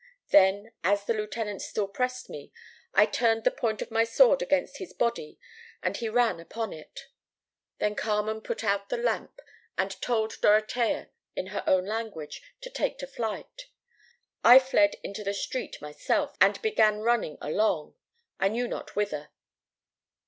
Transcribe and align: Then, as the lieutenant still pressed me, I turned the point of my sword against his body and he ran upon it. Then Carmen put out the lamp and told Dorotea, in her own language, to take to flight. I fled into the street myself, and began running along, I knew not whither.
Then, 0.29 0.71
as 0.83 1.05
the 1.05 1.13
lieutenant 1.13 1.61
still 1.61 1.87
pressed 1.87 2.27
me, 2.27 2.51
I 2.91 3.05
turned 3.05 3.43
the 3.43 3.51
point 3.51 3.83
of 3.83 3.91
my 3.91 4.03
sword 4.03 4.41
against 4.41 4.79
his 4.79 4.93
body 4.93 5.37
and 5.83 5.95
he 5.95 6.09
ran 6.09 6.39
upon 6.39 6.73
it. 6.73 7.05
Then 7.77 7.93
Carmen 7.93 8.41
put 8.41 8.63
out 8.63 8.89
the 8.89 8.97
lamp 8.97 9.39
and 9.77 9.91
told 10.01 10.41
Dorotea, 10.41 11.11
in 11.35 11.47
her 11.53 11.63
own 11.67 11.85
language, 11.85 12.41
to 12.61 12.71
take 12.71 12.97
to 12.97 13.05
flight. 13.05 13.67
I 14.43 14.57
fled 14.57 14.95
into 15.03 15.23
the 15.23 15.35
street 15.35 15.79
myself, 15.83 16.35
and 16.41 16.59
began 16.63 17.01
running 17.01 17.37
along, 17.39 17.93
I 18.39 18.47
knew 18.47 18.67
not 18.67 18.95
whither. 18.95 19.29